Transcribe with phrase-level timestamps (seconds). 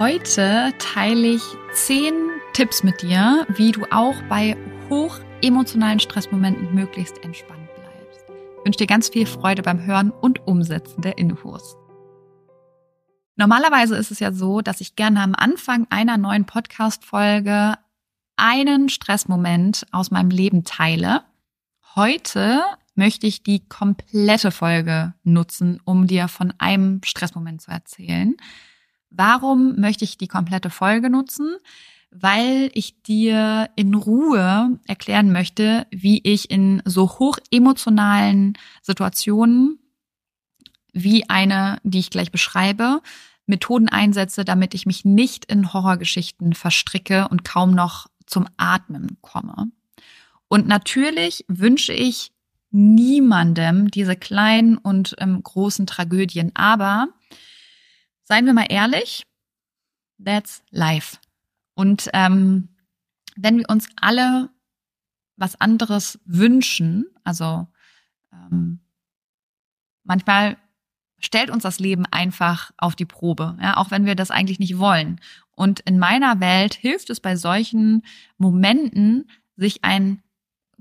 [0.00, 1.42] Heute teile ich
[1.74, 2.14] zehn
[2.54, 4.56] Tipps mit dir, wie du auch bei
[4.88, 8.24] hoch emotionalen Stressmomenten möglichst entspannt bleibst.
[8.30, 11.76] Ich wünsche dir ganz viel Freude beim Hören und Umsetzen der Infos.
[13.36, 17.74] Normalerweise ist es ja so, dass ich gerne am Anfang einer neuen Podcast-Folge
[18.36, 21.24] einen Stressmoment aus meinem Leben teile.
[21.94, 22.62] Heute
[22.94, 28.34] möchte ich die komplette Folge nutzen, um dir von einem Stressmoment zu erzählen.
[29.10, 31.56] Warum möchte ich die komplette Folge nutzen?
[32.10, 39.78] weil ich dir in Ruhe erklären möchte, wie ich in so hoch emotionalen Situationen
[40.92, 43.00] wie eine, die ich gleich beschreibe,
[43.46, 49.70] Methoden einsetze, damit ich mich nicht in Horrorgeschichten verstricke und kaum noch zum Atmen komme.
[50.48, 52.32] Und natürlich wünsche ich
[52.72, 57.08] niemandem diese kleinen und ähm, großen Tragödien, aber
[58.30, 59.24] seien wir mal ehrlich,
[60.24, 61.18] that's life.
[61.74, 62.68] Und ähm,
[63.36, 64.50] wenn wir uns alle
[65.36, 67.66] was anderes wünschen, also
[68.32, 68.78] ähm,
[70.04, 70.58] manchmal
[71.18, 74.78] stellt uns das Leben einfach auf die Probe, ja, auch wenn wir das eigentlich nicht
[74.78, 75.20] wollen.
[75.50, 78.02] Und in meiner Welt hilft es bei solchen
[78.38, 80.22] Momenten, sich ein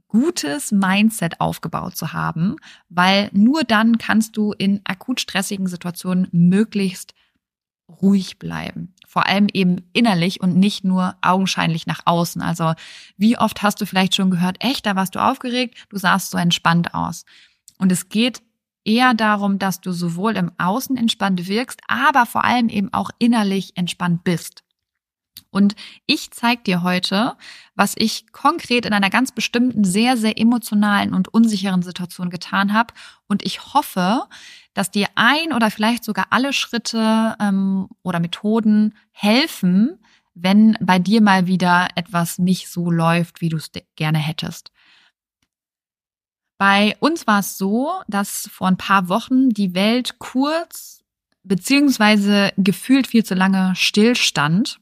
[0.08, 2.58] gutes Mindset aufgebaut zu haben,
[2.90, 7.16] weil nur dann kannst du in akut stressigen Situationen möglichst
[8.02, 8.94] ruhig bleiben.
[9.08, 12.42] Vor allem eben innerlich und nicht nur augenscheinlich nach außen.
[12.42, 12.74] Also
[13.18, 16.38] wie oft hast du vielleicht schon gehört, echt, da warst du aufgeregt, du sahst so
[16.38, 17.26] entspannt aus.
[17.78, 18.42] Und es geht
[18.86, 23.76] eher darum, dass du sowohl im Außen entspannt wirkst, aber vor allem eben auch innerlich
[23.76, 24.64] entspannt bist.
[25.52, 27.36] Und ich zeige dir heute,
[27.76, 32.94] was ich konkret in einer ganz bestimmten, sehr, sehr emotionalen und unsicheren Situation getan habe.
[33.28, 34.28] Und ich hoffe,
[34.74, 39.98] dass dir ein oder vielleicht sogar alle Schritte ähm, oder Methoden helfen,
[40.36, 44.72] wenn bei dir mal wieder etwas nicht so läuft, wie du es gerne hättest.
[46.60, 51.04] Bei uns war es so, dass vor ein paar Wochen die Welt kurz
[51.44, 54.80] beziehungsweise gefühlt viel zu lange stillstand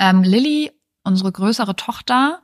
[0.00, 0.72] ähm, Lilly,
[1.04, 2.42] unsere größere Tochter,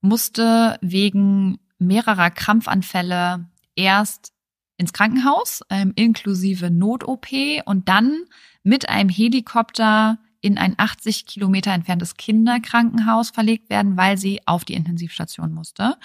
[0.00, 4.32] musste wegen mehrerer Krampfanfälle erst
[4.76, 7.28] ins Krankenhaus, ähm, inklusive Not-OP
[7.64, 8.24] und dann
[8.62, 14.74] mit einem Helikopter in ein 80 Kilometer entferntes Kinderkrankenhaus verlegt werden, weil sie auf die
[14.74, 15.96] Intensivstation musste.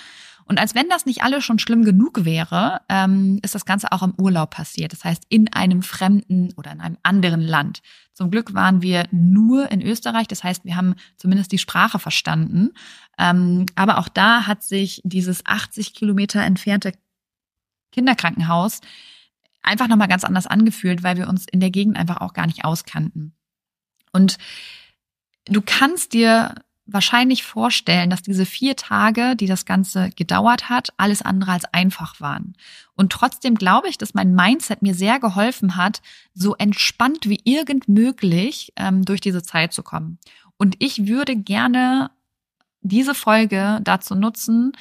[0.47, 4.01] Und als wenn das nicht alles schon schlimm genug wäre, ähm, ist das Ganze auch
[4.01, 4.93] im Urlaub passiert.
[4.93, 7.81] Das heißt, in einem fremden oder in einem anderen Land.
[8.13, 10.27] Zum Glück waren wir nur in Österreich.
[10.27, 12.71] Das heißt, wir haben zumindest die Sprache verstanden.
[13.17, 16.93] Ähm, aber auch da hat sich dieses 80 Kilometer entfernte
[17.91, 18.79] Kinderkrankenhaus
[19.61, 22.63] einfach nochmal ganz anders angefühlt, weil wir uns in der Gegend einfach auch gar nicht
[22.63, 23.33] auskannten.
[24.13, 24.37] Und
[25.45, 26.55] du kannst dir
[26.87, 32.19] wahrscheinlich vorstellen, dass diese vier Tage, die das Ganze gedauert hat, alles andere als einfach
[32.19, 32.55] waren.
[32.95, 36.01] Und trotzdem glaube ich, dass mein Mindset mir sehr geholfen hat,
[36.33, 40.17] so entspannt wie irgend möglich ähm, durch diese Zeit zu kommen.
[40.57, 42.09] Und ich würde gerne
[42.81, 44.71] diese Folge dazu nutzen,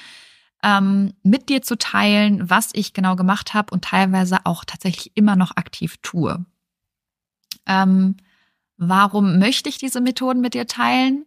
[0.63, 5.37] ähm, mit dir zu teilen, was ich genau gemacht habe und teilweise auch tatsächlich immer
[5.37, 6.45] noch aktiv tue.
[7.67, 8.17] Ähm,
[8.77, 11.27] warum möchte ich diese Methoden mit dir teilen?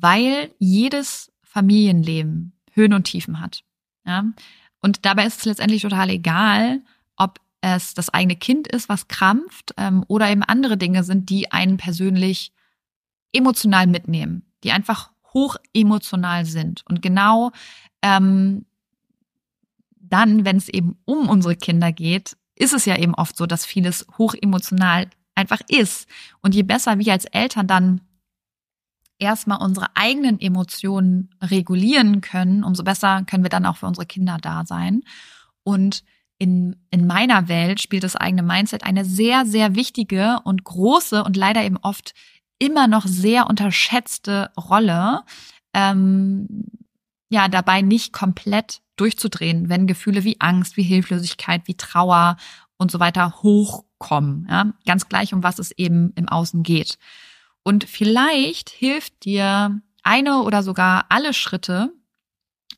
[0.00, 3.62] Weil jedes Familienleben Höhen und Tiefen hat.
[4.04, 4.24] Ja?
[4.80, 6.82] Und dabei ist es letztendlich total egal,
[7.16, 11.52] ob es das eigene Kind ist, was krampft, ähm, oder eben andere Dinge sind, die
[11.52, 12.52] einen persönlich
[13.32, 16.82] emotional mitnehmen, die einfach hoch emotional sind.
[16.88, 17.52] Und genau
[18.02, 18.66] ähm,
[19.96, 23.66] dann, wenn es eben um unsere Kinder geht, ist es ja eben oft so, dass
[23.66, 26.08] vieles hoch emotional einfach ist.
[26.40, 28.00] Und je besser wir als Eltern dann
[29.18, 34.38] erstmal unsere eigenen Emotionen regulieren können, umso besser können wir dann auch für unsere Kinder
[34.40, 35.02] da sein.
[35.62, 36.04] Und
[36.38, 41.36] in, in meiner Welt spielt das eigene Mindset eine sehr, sehr wichtige und große und
[41.36, 42.12] leider eben oft
[42.58, 45.22] immer noch sehr unterschätzte Rolle.
[45.72, 46.66] Ähm,
[47.30, 52.36] ja, dabei nicht komplett durchzudrehen, wenn Gefühle wie Angst, wie Hilflosigkeit, wie Trauer
[52.76, 54.46] und so weiter hochkommen.
[54.48, 54.72] Ja?
[54.86, 56.98] Ganz gleich, um was es eben im Außen geht.
[57.64, 61.92] Und vielleicht hilft dir eine oder sogar alle Schritte,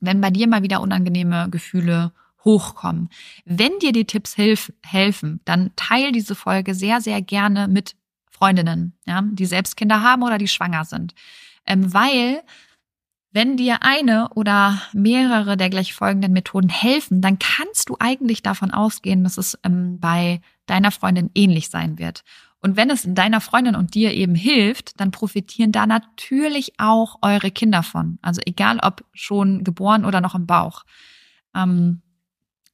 [0.01, 2.13] wenn bei dir mal wieder unangenehme Gefühle
[2.45, 3.11] hochkommen.
[3.45, 7.97] Wenn dir die Tipps hilf, helfen, dann teil diese Folge sehr, sehr gerne mit
[8.31, 11.15] Freundinnen, ja, die selbst Kinder haben oder die schwanger sind.
[11.67, 12.43] Ähm, weil
[13.33, 18.71] wenn dir eine oder mehrere der gleich folgenden Methoden helfen, dann kannst du eigentlich davon
[18.71, 22.25] ausgehen, dass es ähm, bei deiner Freundin ähnlich sein wird.
[22.61, 27.51] Und wenn es deiner Freundin und dir eben hilft, dann profitieren da natürlich auch eure
[27.51, 28.19] Kinder von.
[28.23, 30.85] Also egal ob schon geboren oder noch im Bauch.
[31.55, 32.03] Ähm,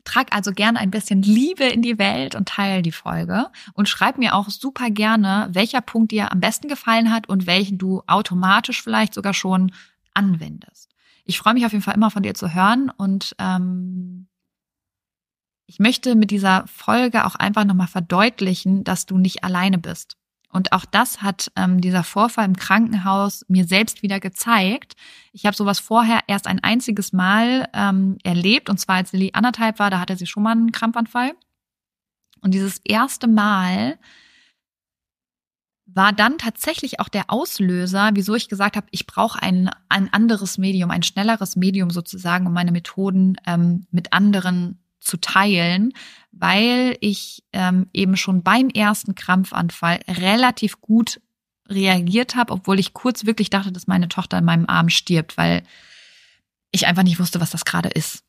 [0.04, 3.46] trag also gern ein bisschen Liebe in die Welt und teile die Folge.
[3.74, 7.78] Und schreib mir auch super gerne, welcher Punkt dir am besten gefallen hat und welchen
[7.78, 9.72] du automatisch vielleicht sogar schon
[10.14, 10.90] anwendest.
[11.24, 14.26] Ich freue mich auf jeden Fall immer von dir zu hören und ähm,
[15.72, 20.18] ich möchte mit dieser Folge auch einfach nochmal verdeutlichen, dass du nicht alleine bist.
[20.50, 24.96] Und auch das hat ähm, dieser Vorfall im Krankenhaus mir selbst wieder gezeigt.
[25.32, 29.78] Ich habe sowas vorher erst ein einziges Mal ähm, erlebt, und zwar als Lilly anderthalb
[29.78, 31.32] war, da hatte sie schon mal einen Krampfanfall.
[32.42, 33.98] Und dieses erste Mal
[35.86, 40.58] war dann tatsächlich auch der Auslöser, wieso ich gesagt habe, ich brauche ein, ein anderes
[40.58, 45.92] Medium, ein schnelleres Medium sozusagen, um meine Methoden ähm, mit anderen zu teilen,
[46.30, 51.20] weil ich ähm, eben schon beim ersten Krampfanfall relativ gut
[51.68, 55.62] reagiert habe, obwohl ich kurz wirklich dachte, dass meine Tochter in meinem Arm stirbt, weil
[56.70, 58.24] ich einfach nicht wusste, was das gerade ist.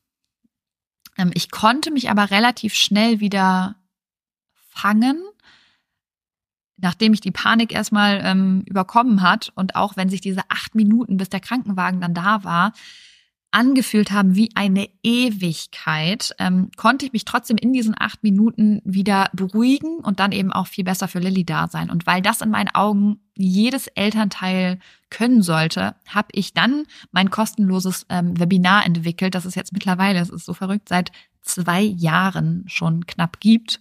[1.16, 3.76] Ähm, ich konnte mich aber relativ schnell wieder
[4.68, 5.22] fangen,
[6.76, 11.16] nachdem ich die Panik erstmal ähm, überkommen hat und auch wenn sich diese acht Minuten,
[11.16, 12.72] bis der Krankenwagen dann da war,
[13.54, 19.30] angefühlt haben wie eine Ewigkeit, ähm, konnte ich mich trotzdem in diesen acht Minuten wieder
[19.32, 21.88] beruhigen und dann eben auch viel besser für Lilly da sein.
[21.88, 28.06] Und weil das in meinen Augen jedes Elternteil können sollte, habe ich dann mein kostenloses
[28.08, 33.06] ähm, Webinar entwickelt, das es jetzt mittlerweile, es ist so verrückt, seit zwei Jahren schon
[33.06, 33.80] knapp gibt.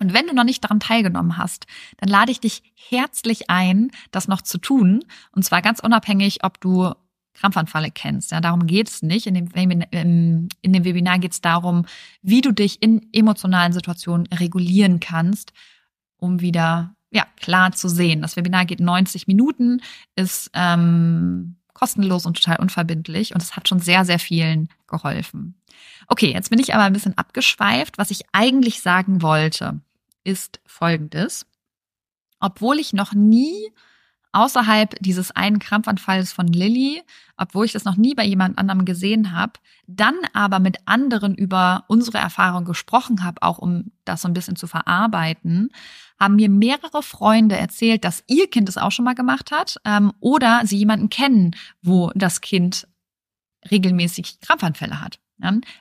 [0.00, 1.66] Und wenn du noch nicht daran teilgenommen hast,
[1.98, 5.04] dann lade ich dich herzlich ein, das noch zu tun.
[5.30, 6.92] Und zwar ganz unabhängig, ob du
[7.34, 8.30] Krampfanfalle kennst.
[8.30, 9.26] Ja, darum geht es nicht.
[9.26, 9.48] In dem,
[9.90, 11.86] in dem Webinar geht es darum,
[12.20, 15.52] wie du dich in emotionalen Situationen regulieren kannst,
[16.16, 18.22] um wieder ja, klar zu sehen.
[18.22, 19.82] Das Webinar geht 90 Minuten,
[20.16, 25.54] ist ähm, kostenlos und total unverbindlich und es hat schon sehr, sehr vielen geholfen.
[26.08, 27.98] Okay, jetzt bin ich aber ein bisschen abgeschweift.
[27.98, 29.80] Was ich eigentlich sagen wollte,
[30.24, 31.46] ist Folgendes.
[32.40, 33.72] Obwohl ich noch nie
[34.32, 37.02] außerhalb dieses einen Krampfanfalls von Lilly,
[37.36, 39.52] obwohl ich das noch nie bei jemand anderem gesehen habe,
[39.86, 44.56] dann aber mit anderen über unsere Erfahrung gesprochen habe, auch um das so ein bisschen
[44.56, 45.70] zu verarbeiten,
[46.18, 50.12] haben mir mehrere Freunde erzählt, dass ihr Kind es auch schon mal gemacht hat ähm,
[50.20, 52.86] oder sie jemanden kennen, wo das Kind
[53.70, 55.18] regelmäßig Krampfanfälle hat.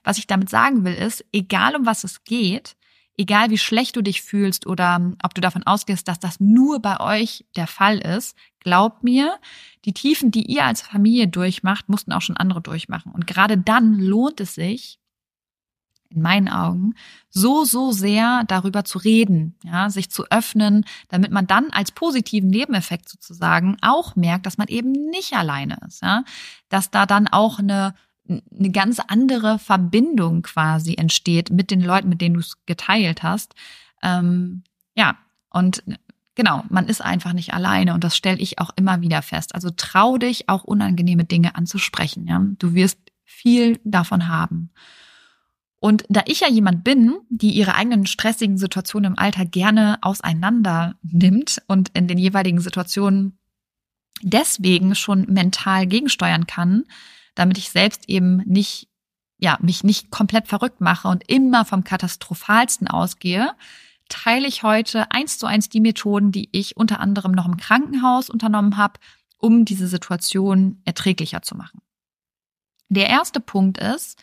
[0.04, 2.76] Was ich damit sagen will, ist, egal um was es geht,
[3.18, 7.00] egal wie schlecht du dich fühlst oder ob du davon ausgehst, dass das nur bei
[7.00, 9.38] euch der Fall ist, glaub mir,
[9.86, 13.12] die Tiefen, die ihr als Familie durchmacht, mussten auch schon andere durchmachen.
[13.12, 15.00] Und gerade dann lohnt es sich,
[16.12, 16.96] in meinen Augen,
[17.30, 22.50] so, so sehr darüber zu reden, ja, sich zu öffnen, damit man dann als positiven
[22.50, 26.24] Nebeneffekt sozusagen auch merkt, dass man eben nicht alleine ist, ja,
[26.70, 27.96] dass da dann auch eine
[28.28, 33.56] eine ganz andere Verbindung quasi entsteht mit den Leuten, mit denen du es geteilt hast.
[34.02, 34.64] Ähm,
[34.96, 35.18] ja,
[35.50, 35.84] und
[36.36, 39.54] genau, man ist einfach nicht alleine und das stelle ich auch immer wieder fest.
[39.56, 42.28] Also trau dich auch unangenehme Dinge anzusprechen.
[42.28, 42.42] Ja?
[42.60, 44.72] Du wirst viel davon haben.
[45.80, 50.96] Und da ich ja jemand bin, die ihre eigenen stressigen Situationen im Alter gerne auseinander
[51.02, 53.40] nimmt und in den jeweiligen Situationen
[54.22, 56.84] deswegen schon mental gegensteuern kann,
[57.36, 58.88] damit ich selbst eben nicht,
[59.38, 63.54] ja, mich nicht komplett verrückt mache und immer vom Katastrophalsten ausgehe,
[64.10, 68.30] teile ich heute eins zu eins die Methoden, die ich unter anderem noch im Krankenhaus
[68.30, 69.00] unternommen habe,
[69.38, 71.82] um diese Situation erträglicher zu machen.
[72.90, 74.22] Der erste Punkt ist,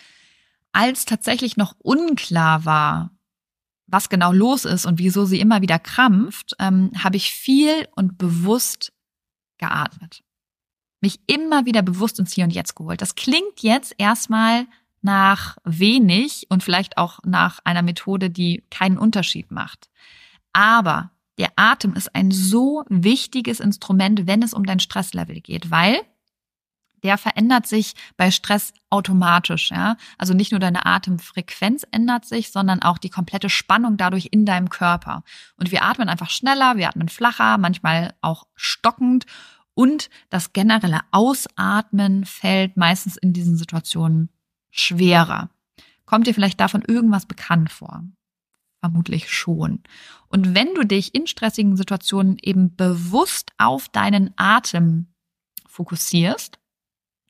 [0.72, 3.10] als tatsächlich noch unklar war,
[3.86, 8.18] was genau los ist und wieso sie immer wieder krampft, ähm, habe ich viel und
[8.18, 8.92] bewusst
[9.56, 10.22] geatmet
[11.00, 13.00] mich immer wieder bewusst ins Hier und Jetzt geholt.
[13.00, 14.66] Das klingt jetzt erstmal
[15.00, 19.88] nach wenig und vielleicht auch nach einer Methode, die keinen Unterschied macht.
[20.52, 26.00] Aber der Atem ist ein so wichtiges Instrument, wenn es um dein Stresslevel geht, weil
[27.04, 29.96] der verändert sich bei Stress automatisch, ja.
[30.16, 34.68] Also nicht nur deine Atemfrequenz ändert sich, sondern auch die komplette Spannung dadurch in deinem
[34.68, 35.22] Körper.
[35.56, 39.26] Und wir atmen einfach schneller, wir atmen flacher, manchmal auch stockend
[39.78, 44.28] und das generelle Ausatmen fällt meistens in diesen Situationen
[44.70, 45.50] schwerer.
[46.04, 48.02] Kommt dir vielleicht davon irgendwas bekannt vor?
[48.80, 49.85] Vermutlich schon.
[50.26, 55.14] Und wenn du dich in stressigen Situationen eben bewusst auf deinen Atem
[55.68, 56.58] fokussierst,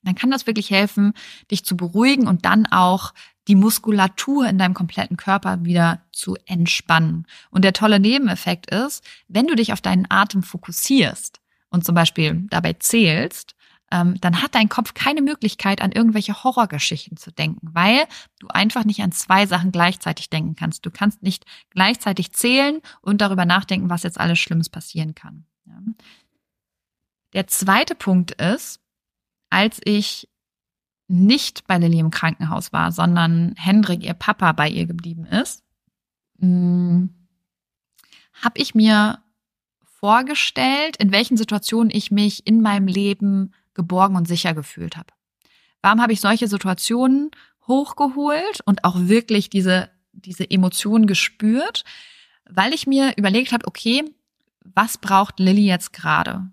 [0.01, 1.13] dann kann das wirklich helfen,
[1.51, 3.13] dich zu beruhigen und dann auch
[3.47, 7.27] die Muskulatur in deinem kompletten Körper wieder zu entspannen.
[7.51, 12.47] Und der tolle Nebeneffekt ist, wenn du dich auf deinen Atem fokussierst, und zum Beispiel
[12.49, 13.55] dabei zählst,
[13.91, 18.05] ähm, dann hat dein Kopf keine Möglichkeit, an irgendwelche Horrorgeschichten zu denken, weil
[18.39, 20.85] du einfach nicht an zwei Sachen gleichzeitig denken kannst.
[20.85, 25.45] Du kannst nicht gleichzeitig zählen und darüber nachdenken, was jetzt alles Schlimmes passieren kann.
[27.33, 28.79] Der zweite Punkt ist,
[29.49, 30.29] als ich
[31.07, 35.63] nicht bei Lilly im Krankenhaus war, sondern Hendrik, ihr Papa, bei ihr geblieben ist,
[36.39, 37.09] hm,
[38.33, 39.19] habe ich mir
[39.99, 45.13] vorgestellt, in welchen Situationen ich mich in meinem Leben geborgen und sicher gefühlt habe.
[45.81, 47.31] Warum habe ich solche Situationen
[47.67, 51.83] hochgeholt und auch wirklich diese, diese Emotionen gespürt?
[52.49, 54.03] Weil ich mir überlegt habe, okay,
[54.63, 56.49] was braucht Lilly jetzt gerade?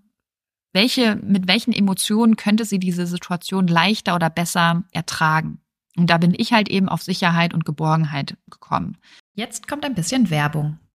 [0.73, 5.59] Welche, mit welchen Emotionen könnte sie diese Situation leichter oder besser ertragen?
[5.97, 8.97] Und da bin ich halt eben auf Sicherheit und Geborgenheit gekommen.
[9.33, 10.79] Jetzt kommt ein bisschen Werbung.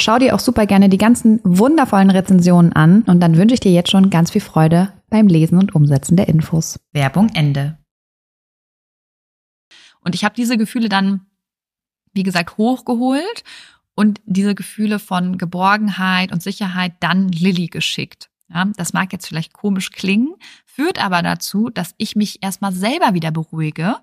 [0.00, 3.72] Schau dir auch super gerne die ganzen wundervollen Rezensionen an und dann wünsche ich dir
[3.72, 6.78] jetzt schon ganz viel Freude beim Lesen und Umsetzen der Infos.
[6.92, 7.78] Werbung Ende.
[10.00, 11.26] Und ich habe diese Gefühle dann,
[12.12, 13.42] wie gesagt, hochgeholt
[13.96, 18.30] und diese Gefühle von Geborgenheit und Sicherheit dann Lilly geschickt.
[18.54, 23.14] Ja, das mag jetzt vielleicht komisch klingen, führt aber dazu, dass ich mich erstmal selber
[23.14, 23.96] wieder beruhige,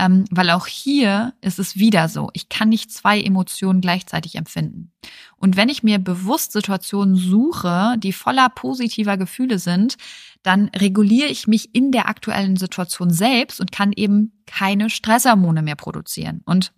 [0.00, 2.30] ähm, weil auch hier ist es wieder so.
[2.32, 4.92] Ich kann nicht zwei Emotionen gleichzeitig empfinden.
[5.36, 9.98] Und wenn ich mir bewusst Situationen suche, die voller positiver Gefühle sind,
[10.42, 15.76] dann reguliere ich mich in der aktuellen Situation selbst und kann eben keine Stresshormone mehr
[15.76, 16.40] produzieren.
[16.46, 16.72] Und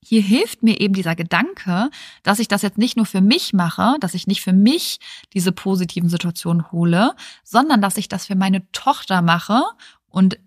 [0.00, 1.90] hier hilft mir eben dieser Gedanke,
[2.22, 5.00] dass ich das jetzt nicht nur für mich mache, dass ich nicht für mich
[5.34, 9.64] diese positiven Situationen hole, sondern dass ich das für meine Tochter mache
[10.06, 10.38] und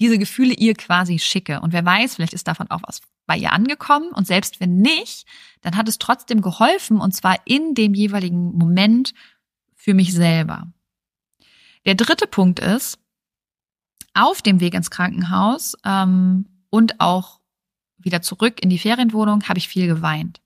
[0.00, 1.60] diese Gefühle ihr quasi schicke.
[1.60, 4.10] Und wer weiß, vielleicht ist davon auch was bei ihr angekommen.
[4.12, 5.26] Und selbst wenn nicht,
[5.60, 9.12] dann hat es trotzdem geholfen und zwar in dem jeweiligen Moment
[9.76, 10.72] für mich selber.
[11.86, 12.98] Der dritte Punkt ist,
[14.14, 17.40] auf dem Weg ins Krankenhaus ähm, und auch
[17.96, 20.40] wieder zurück in die Ferienwohnung habe ich viel geweint.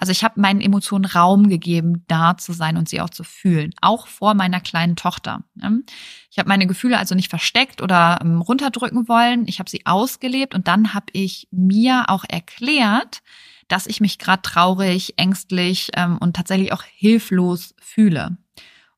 [0.00, 3.74] Also ich habe meinen Emotionen Raum gegeben, da zu sein und sie auch zu fühlen,
[3.82, 5.42] auch vor meiner kleinen Tochter.
[6.30, 9.48] Ich habe meine Gefühle also nicht versteckt oder ähm, runterdrücken wollen.
[9.48, 13.22] Ich habe sie ausgelebt und dann habe ich mir auch erklärt,
[13.66, 18.38] dass ich mich gerade traurig, ängstlich ähm, und tatsächlich auch hilflos fühle.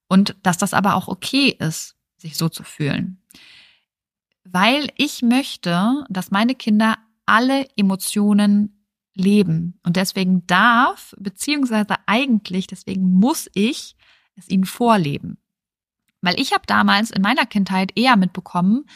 [0.06, 3.22] Und dass das aber auch okay ist, sich so zu fühlen.
[4.44, 8.79] Weil ich möchte, dass meine Kinder alle Emotionen
[9.20, 9.78] leben.
[9.84, 13.96] Und deswegen darf, beziehungsweise eigentlich, deswegen muss ich
[14.36, 15.38] es ihnen vorleben.
[16.20, 18.86] Weil ich habe damals in meiner Kindheit eher mitbekommen,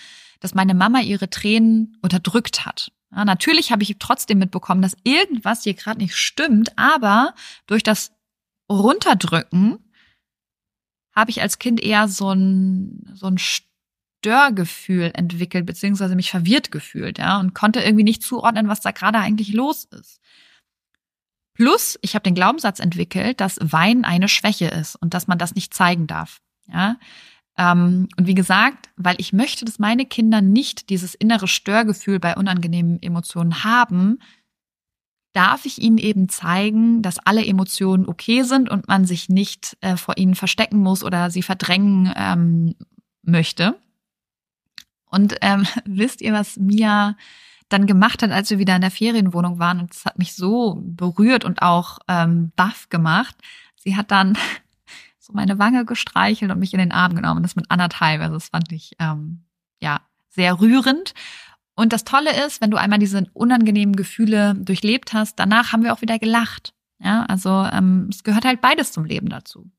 [0.40, 2.92] dass meine Mama ihre Tränen unterdrückt hat.
[3.12, 7.34] Ja, natürlich habe ich trotzdem mitbekommen, dass irgendwas hier gerade nicht stimmt, aber
[7.66, 8.12] durch das
[8.70, 9.78] Runterdrücken
[11.14, 13.38] habe ich als Kind eher so ein, so ein
[14.24, 19.18] Störgefühl entwickelt, beziehungsweise mich verwirrt gefühlt, ja, und konnte irgendwie nicht zuordnen, was da gerade
[19.18, 20.18] eigentlich los ist.
[21.52, 25.54] Plus, ich habe den Glaubenssatz entwickelt, dass Wein eine Schwäche ist und dass man das
[25.54, 26.40] nicht zeigen darf.
[26.72, 26.96] Ja,
[27.58, 32.34] ähm, und wie gesagt, weil ich möchte, dass meine Kinder nicht dieses innere Störgefühl bei
[32.34, 34.20] unangenehmen Emotionen haben,
[35.34, 39.98] darf ich ihnen eben zeigen, dass alle Emotionen okay sind und man sich nicht äh,
[39.98, 42.74] vor ihnen verstecken muss oder sie verdrängen ähm,
[43.22, 43.76] möchte.
[45.14, 47.16] Und ähm, wisst ihr, was Mia
[47.68, 49.80] dann gemacht hat, als wir wieder in der Ferienwohnung waren?
[49.80, 53.36] Und es hat mich so berührt und auch ähm, baff gemacht.
[53.76, 54.36] Sie hat dann
[55.18, 57.42] so meine Wange gestreichelt und mich in den Arm genommen.
[57.42, 58.20] Das mit anderthalb.
[58.20, 59.44] Also das fand ich ähm,
[59.80, 61.14] ja sehr rührend.
[61.76, 65.92] Und das Tolle ist, wenn du einmal diese unangenehmen Gefühle durchlebt hast, danach haben wir
[65.92, 66.72] auch wieder gelacht.
[67.00, 69.70] Ja, also ähm, es gehört halt beides zum Leben dazu.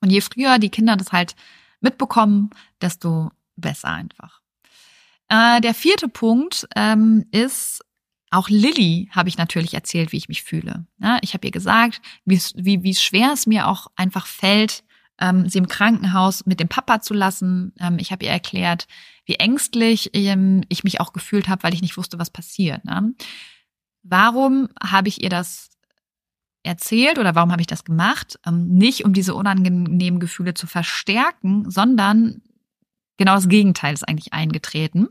[0.00, 1.36] Und je früher die Kinder das halt
[1.80, 4.40] mitbekommen, desto besser einfach.
[5.28, 7.82] Äh, der vierte Punkt ähm, ist,
[8.30, 10.86] auch Lilly habe ich natürlich erzählt, wie ich mich fühle.
[10.98, 14.82] Ja, ich habe ihr gesagt, wie, wie, schwer es mir auch einfach fällt,
[15.20, 17.72] ähm, sie im Krankenhaus mit dem Papa zu lassen.
[17.78, 18.88] Ähm, ich habe ihr erklärt,
[19.24, 22.84] wie ängstlich ähm, ich mich auch gefühlt habe, weil ich nicht wusste, was passiert.
[22.84, 23.14] Ne?
[24.02, 25.70] Warum habe ich ihr das
[26.64, 28.38] erzählt oder warum habe ich das gemacht?
[28.44, 32.42] Ähm, nicht um diese unangenehmen Gefühle zu verstärken, sondern
[33.16, 35.08] Genau das Gegenteil ist eigentlich eingetreten.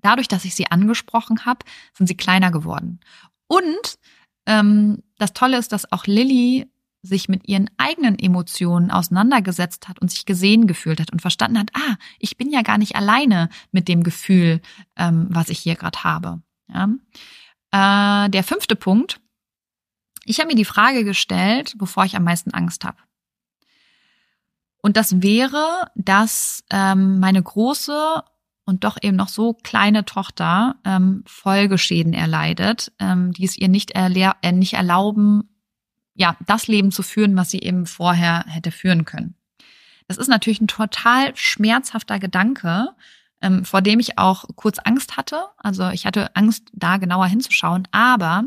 [0.00, 3.00] Dadurch, dass ich sie angesprochen habe, sind sie kleiner geworden.
[3.46, 3.98] Und
[4.46, 6.70] ähm, das Tolle ist, dass auch Lilly
[7.02, 11.70] sich mit ihren eigenen Emotionen auseinandergesetzt hat und sich gesehen gefühlt hat und verstanden hat,
[11.74, 14.60] ah, ich bin ja gar nicht alleine mit dem Gefühl,
[14.96, 16.42] ähm, was ich hier gerade habe.
[16.68, 16.88] Ja?
[17.70, 19.20] Äh, der fünfte Punkt.
[20.24, 22.98] Ich habe mir die Frage gestellt, wovor ich am meisten Angst habe.
[24.88, 28.22] Und das wäre, dass ähm, meine große
[28.64, 33.92] und doch eben noch so kleine Tochter ähm, Folgeschäden erleidet, ähm, die es ihr nicht,
[33.94, 34.08] äh,
[34.50, 35.50] nicht erlauben,
[36.14, 39.34] ja, das Leben zu führen, was sie eben vorher hätte führen können.
[40.06, 42.88] Das ist natürlich ein total schmerzhafter Gedanke,
[43.42, 45.44] ähm, vor dem ich auch kurz Angst hatte.
[45.58, 47.86] Also ich hatte Angst, da genauer hinzuschauen.
[47.90, 48.44] Aber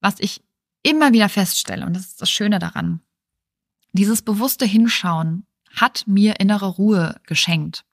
[0.00, 0.42] was ich
[0.82, 3.00] immer wieder feststelle, und das ist das Schöne daran,
[3.96, 7.84] dieses bewusste Hinschauen hat mir innere Ruhe geschenkt.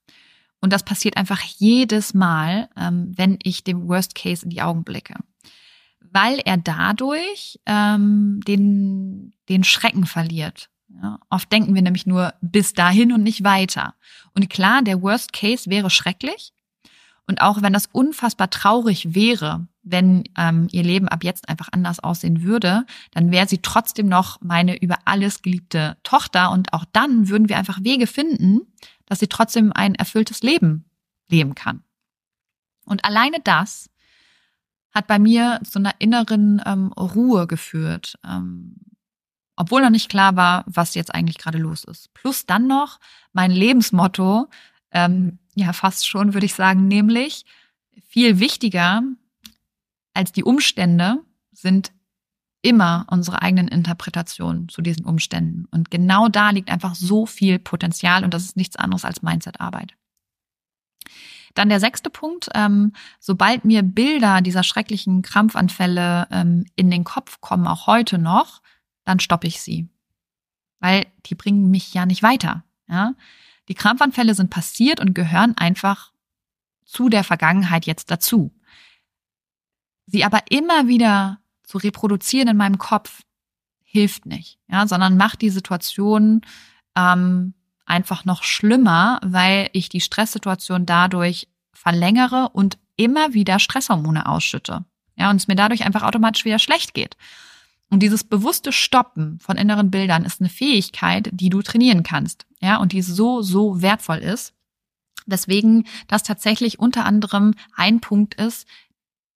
[0.60, 4.82] Und das passiert einfach jedes Mal, ähm, wenn ich dem Worst Case in die Augen
[4.82, 5.14] blicke.
[6.00, 10.70] Weil er dadurch ähm, den, den Schrecken verliert.
[11.02, 13.94] Ja, oft denken wir nämlich nur bis dahin und nicht weiter.
[14.32, 16.52] Und klar, der Worst Case wäre schrecklich.
[17.26, 22.00] Und auch wenn das unfassbar traurig wäre, wenn ähm, ihr Leben ab jetzt einfach anders
[22.00, 26.50] aussehen würde, dann wäre sie trotzdem noch meine über alles geliebte Tochter.
[26.50, 28.62] Und auch dann würden wir einfach Wege finden,
[29.06, 30.86] dass sie trotzdem ein erfülltes Leben
[31.28, 31.84] leben kann.
[32.86, 33.90] Und alleine das
[34.90, 38.76] hat bei mir zu einer inneren ähm, Ruhe geführt, ähm,
[39.56, 42.12] obwohl noch nicht klar war, was jetzt eigentlich gerade los ist.
[42.14, 43.00] Plus dann noch
[43.32, 44.48] mein Lebensmotto,
[44.92, 47.44] ähm, ja fast schon würde ich sagen, nämlich
[48.08, 49.02] viel wichtiger
[50.14, 51.22] als die Umstände
[51.52, 51.92] sind
[52.62, 55.66] immer unsere eigenen Interpretationen zu diesen Umständen.
[55.70, 59.94] Und genau da liegt einfach so viel Potenzial und das ist nichts anderes als Mindset-Arbeit.
[61.52, 67.40] Dann der sechste Punkt, ähm, sobald mir Bilder dieser schrecklichen Krampfanfälle ähm, in den Kopf
[67.40, 68.62] kommen, auch heute noch,
[69.04, 69.88] dann stoppe ich sie.
[70.80, 72.64] Weil die bringen mich ja nicht weiter.
[72.88, 73.14] Ja?
[73.68, 76.12] Die Krampfanfälle sind passiert und gehören einfach
[76.84, 78.52] zu der Vergangenheit jetzt dazu.
[80.06, 83.22] Sie aber immer wieder zu reproduzieren in meinem Kopf
[83.82, 86.42] hilft nicht, ja, sondern macht die Situation
[86.96, 87.54] ähm,
[87.86, 94.84] einfach noch schlimmer, weil ich die Stresssituation dadurch verlängere und immer wieder Stresshormone ausschütte.
[95.16, 97.16] Ja, und es mir dadurch einfach automatisch wieder schlecht geht.
[97.90, 102.46] Und dieses bewusste Stoppen von inneren Bildern ist eine Fähigkeit, die du trainieren kannst.
[102.60, 104.54] Ja, und die so, so wertvoll ist.
[105.26, 108.66] Deswegen das tatsächlich unter anderem ein Punkt ist,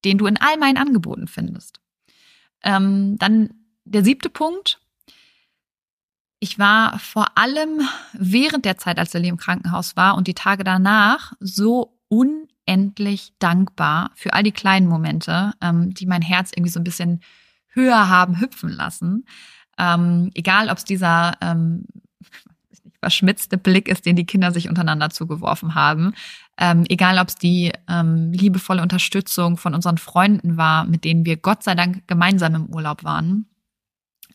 [0.04, 1.80] den du in all meinen Angeboten findest.
[2.62, 3.50] Ähm, dann
[3.84, 4.80] der siebte Punkt.
[6.40, 7.80] Ich war vor allem
[8.12, 14.12] während der Zeit, als Lilly im Krankenhaus war und die Tage danach so unendlich dankbar
[14.14, 17.20] für all die kleinen Momente, ähm, die mein Herz irgendwie so ein bisschen
[17.68, 19.24] höher haben hüpfen lassen.
[19.78, 21.86] Ähm, egal, ob es dieser ähm,
[23.00, 26.14] verschmitzte Blick ist, den die Kinder sich untereinander zugeworfen haben.
[26.58, 31.36] Ähm, egal, ob es die ähm, liebevolle Unterstützung von unseren Freunden war, mit denen wir
[31.36, 33.46] Gott sei Dank gemeinsam im Urlaub waren.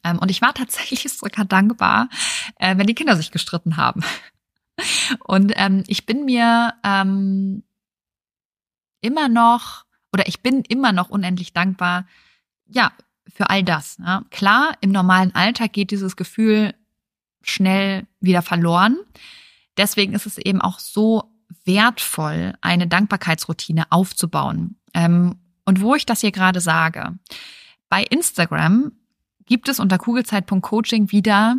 [0.04, 2.10] Ähm, und ich war tatsächlich sogar dankbar,
[2.58, 4.04] äh, wenn die Kinder sich gestritten haben.
[5.26, 7.64] Und ähm, ich bin mir ähm,
[9.02, 12.08] immer noch, oder ich bin immer noch unendlich dankbar,
[12.66, 12.92] ja,
[13.34, 13.98] für all das.
[14.00, 14.24] Ja.
[14.32, 16.74] Klar, im normalen Alltag geht dieses Gefühl
[17.44, 18.98] schnell wieder verloren.
[19.78, 21.32] Deswegen ist es eben auch so
[21.66, 24.78] wertvoll, eine Dankbarkeitsroutine aufzubauen.
[24.94, 27.18] Ähm, und wo ich das hier gerade sage,
[27.90, 28.92] bei Instagram
[29.46, 31.58] gibt es unter kugelzeit.coaching wieder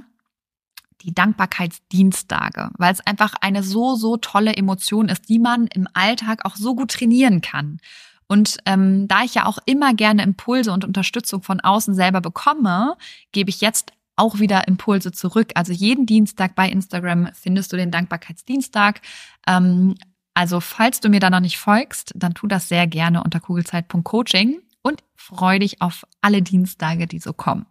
[1.02, 6.44] die Dankbarkeitsdienstage, weil es einfach eine so, so tolle Emotion ist, die man im Alltag
[6.44, 7.78] auch so gut trainieren kann.
[8.26, 12.96] Und ähm, da ich ja auch immer gerne Impulse und Unterstützung von außen selber bekomme,
[13.32, 15.52] gebe ich jetzt auch wieder Impulse zurück.
[15.54, 19.00] Also jeden Dienstag bei Instagram findest du den Dankbarkeitsdienstag.
[19.46, 19.94] Ähm,
[20.34, 24.60] also falls du mir da noch nicht folgst, dann tu das sehr gerne unter kugelzeit.coaching
[24.82, 27.66] und freu dich auf alle Dienstage, die so kommen.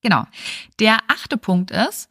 [0.00, 0.24] Genau.
[0.78, 2.08] Der achte Punkt ist,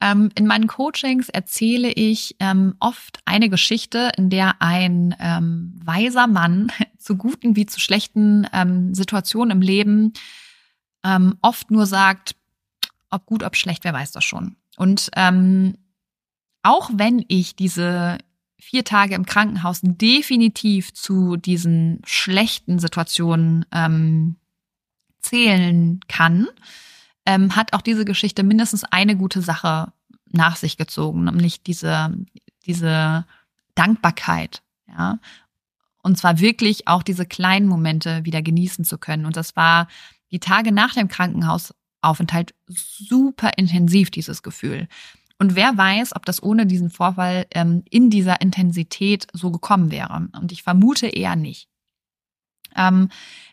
[0.00, 6.26] ähm, in meinen Coachings erzähle ich ähm, oft eine Geschichte, in der ein ähm, weiser
[6.26, 10.12] Mann zu guten wie zu schlechten ähm, Situationen im Leben
[11.04, 12.36] ähm, oft nur sagt,
[13.12, 14.56] ob gut, ob schlecht, wer weiß das schon.
[14.76, 15.76] Und ähm,
[16.62, 18.18] auch wenn ich diese
[18.58, 24.36] vier Tage im Krankenhaus definitiv zu diesen schlechten Situationen ähm,
[25.20, 26.46] zählen kann,
[27.26, 29.92] ähm, hat auch diese Geschichte mindestens eine gute Sache
[30.30, 32.16] nach sich gezogen, nämlich diese,
[32.64, 33.26] diese
[33.74, 35.18] Dankbarkeit, ja.
[36.04, 39.24] Und zwar wirklich auch diese kleinen Momente wieder genießen zu können.
[39.24, 39.86] Und das war
[40.32, 44.88] die Tage nach dem Krankenhaus Aufenthalt super intensiv, dieses Gefühl.
[45.38, 50.28] Und wer weiß, ob das ohne diesen Vorfall ähm, in dieser Intensität so gekommen wäre.
[50.40, 51.68] Und ich vermute eher nicht.
[52.76, 53.08] Ähm,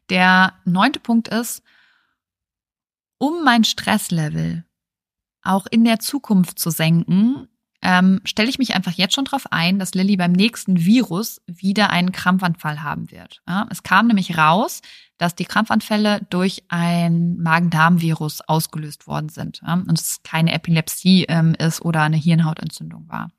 [0.09, 1.63] der neunte Punkt ist,
[3.17, 4.65] um mein Stresslevel
[5.41, 7.47] auch in der Zukunft zu senken,
[7.81, 11.89] ähm, stelle ich mich einfach jetzt schon darauf ein, dass Lilly beim nächsten Virus wieder
[11.89, 13.41] einen Krampfanfall haben wird.
[13.47, 14.81] Ja, es kam nämlich raus,
[15.19, 21.53] dass die Krampfanfälle durch ein Magen-Darm-Virus ausgelöst worden sind ja, und es keine Epilepsie ähm,
[21.55, 23.29] ist oder eine Hirnhautentzündung war.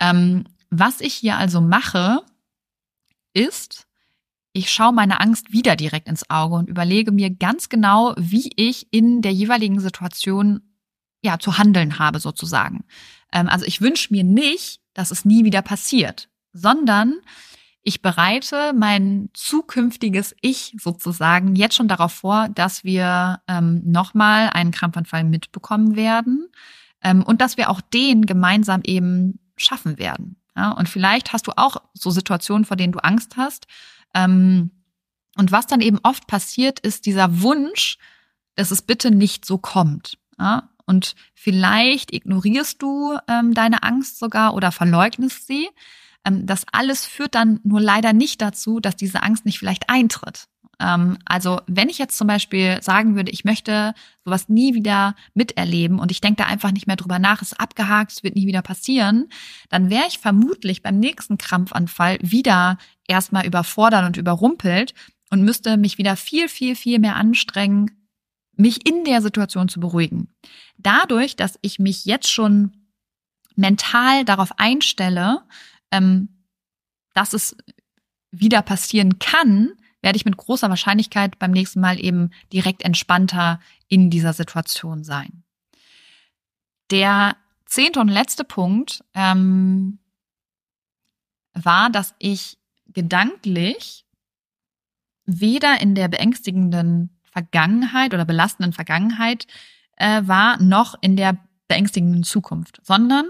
[0.00, 2.22] Ähm, was ich hier also mache,
[3.34, 3.86] ist,
[4.54, 8.88] ich schaue meine Angst wieder direkt ins Auge und überlege mir ganz genau, wie ich
[8.90, 10.62] in der jeweiligen Situation
[11.22, 12.84] ja zu handeln habe sozusagen.
[13.32, 17.16] Ähm, also ich wünsche mir nicht, dass es nie wieder passiert, sondern
[17.86, 24.72] ich bereite mein zukünftiges Ich sozusagen jetzt schon darauf vor, dass wir ähm, nochmal einen
[24.72, 26.48] Krampfanfall mitbekommen werden
[27.00, 30.34] ähm, und dass wir auch den gemeinsam eben schaffen werden.
[30.56, 33.68] Ja, und vielleicht hast du auch so Situationen, vor denen du Angst hast.
[34.14, 34.72] Ähm,
[35.36, 37.98] und was dann eben oft passiert, ist dieser Wunsch,
[38.56, 40.18] dass es bitte nicht so kommt.
[40.40, 40.70] Ja?
[40.86, 45.68] Und vielleicht ignorierst du ähm, deine Angst sogar oder verleugnest sie.
[46.26, 50.48] Ähm, das alles führt dann nur leider nicht dazu, dass diese Angst nicht vielleicht eintritt.
[50.78, 55.98] Ähm, also wenn ich jetzt zum Beispiel sagen würde, ich möchte sowas nie wieder miterleben
[55.98, 58.62] und ich denke da einfach nicht mehr drüber nach, ist abgehakt, es wird nie wieder
[58.62, 59.28] passieren,
[59.70, 64.92] dann wäre ich vermutlich beim nächsten Krampfanfall wieder erstmal überfordert und überrumpelt
[65.30, 67.90] und müsste mich wieder viel, viel, viel mehr anstrengen,
[68.56, 70.28] mich in der Situation zu beruhigen.
[70.78, 72.72] Dadurch, dass ich mich jetzt schon
[73.54, 75.42] mental darauf einstelle,
[75.96, 76.28] ähm,
[77.14, 77.56] dass es
[78.30, 84.10] wieder passieren kann, werde ich mit großer Wahrscheinlichkeit beim nächsten Mal eben direkt entspannter in
[84.10, 85.42] dieser Situation sein.
[86.90, 89.98] Der zehnte und letzte Punkt ähm,
[91.54, 94.04] war, dass ich gedanklich
[95.24, 99.46] weder in der beängstigenden Vergangenheit oder belastenden Vergangenheit
[99.96, 101.36] äh, war, noch in der
[101.68, 103.26] beängstigenden Zukunft, sondern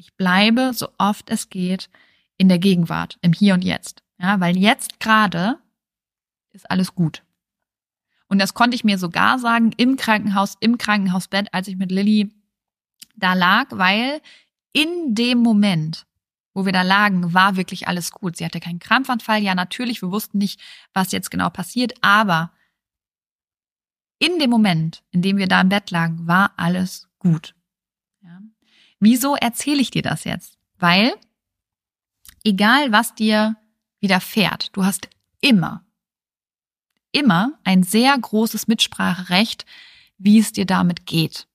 [0.00, 1.90] ich bleibe so oft es geht
[2.38, 4.02] in der Gegenwart, im Hier und Jetzt.
[4.18, 5.58] Ja, weil jetzt gerade
[6.52, 7.22] ist alles gut.
[8.26, 12.32] Und das konnte ich mir sogar sagen im Krankenhaus, im Krankenhausbett, als ich mit Lilly
[13.16, 14.22] da lag, weil
[14.72, 16.06] in dem Moment,
[16.54, 18.36] wo wir da lagen, war wirklich alles gut.
[18.36, 19.42] Sie hatte keinen Krampfanfall.
[19.42, 20.60] Ja, natürlich, wir wussten nicht,
[20.94, 22.52] was jetzt genau passiert, aber
[24.18, 27.54] in dem Moment, in dem wir da im Bett lagen, war alles gut.
[29.00, 30.58] Wieso erzähle ich dir das jetzt?
[30.78, 31.14] Weil,
[32.44, 33.56] egal was dir
[34.00, 35.08] widerfährt, du hast
[35.40, 35.84] immer,
[37.12, 39.66] immer ein sehr großes Mitspracherecht,
[40.18, 41.48] wie es dir damit geht.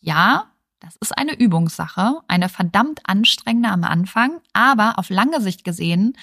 [0.00, 6.18] Ja, das ist eine Übungssache, eine verdammt anstrengende am Anfang, aber auf lange Sicht gesehen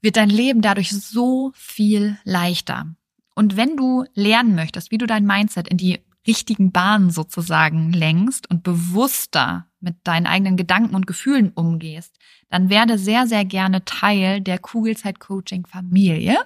[0.00, 2.94] wird dein Leben dadurch so viel leichter.
[3.36, 8.50] Und wenn du lernen möchtest, wie du dein Mindset in die richtigen Bahnen sozusagen lenkst
[8.50, 14.40] und bewusster mit deinen eigenen Gedanken und Gefühlen umgehst, dann werde sehr, sehr gerne Teil
[14.40, 16.38] der Kugelzeit-Coaching-Familie.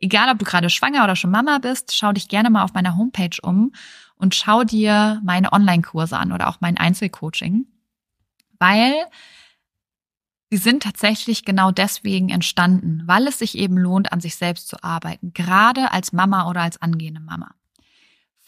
[0.00, 2.96] Egal, ob du gerade schwanger oder schon Mama bist, schau dich gerne mal auf meiner
[2.96, 3.72] Homepage um
[4.16, 7.66] und schau dir meine Online-Kurse an oder auch mein Einzelcoaching,
[8.58, 8.94] weil
[10.50, 14.82] sie sind tatsächlich genau deswegen entstanden, weil es sich eben lohnt, an sich selbst zu
[14.82, 17.54] arbeiten, gerade als Mama oder als angehende Mama.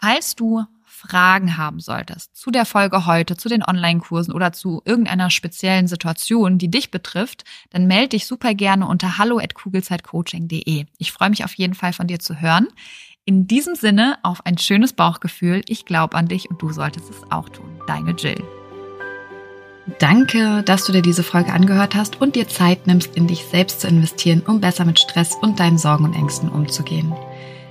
[0.01, 5.31] Falls du Fragen haben solltest zu der Folge heute, zu den Online-Kursen oder zu irgendeiner
[5.31, 10.87] speziellen Situation, die dich betrifft, dann melde dich super gerne unter hallo@kugelzeitcoaching.de.
[10.99, 12.69] Ich freue mich auf jeden Fall von dir zu hören.
[13.25, 15.63] In diesem Sinne auf ein schönes Bauchgefühl.
[15.69, 17.81] Ich glaube an dich und du solltest es auch tun.
[17.87, 18.43] Deine Jill.
[19.99, 23.81] Danke, dass du dir diese Folge angehört hast und dir Zeit nimmst, in dich selbst
[23.81, 27.13] zu investieren, um besser mit Stress und deinen Sorgen und Ängsten umzugehen.